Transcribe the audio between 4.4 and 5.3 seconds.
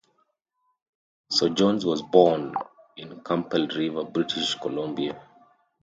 Columbia.